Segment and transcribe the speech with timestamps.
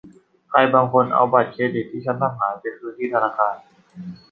[0.49, 3.53] ใครบางคนเอาบัตรเครดิตที่ฉันทำหายไปคืนที่ธนาคาร